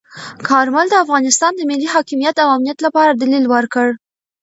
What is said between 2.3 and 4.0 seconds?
او امنیت لپاره دلیل ورکړ.